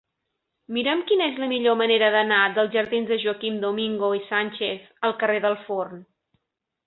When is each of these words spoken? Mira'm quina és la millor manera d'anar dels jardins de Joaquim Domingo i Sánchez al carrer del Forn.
Mira'm 0.75 1.01
quina 1.09 1.25
és 1.31 1.35
la 1.41 1.49
millor 1.51 1.75
manera 1.81 2.07
d'anar 2.15 2.39
dels 2.55 2.71
jardins 2.77 3.11
de 3.13 3.19
Joaquim 3.25 3.61
Domingo 3.65 4.09
i 4.21 4.23
Sánchez 4.31 4.87
al 5.09 5.15
carrer 5.25 5.39
del 5.47 5.59
Forn. 5.69 6.01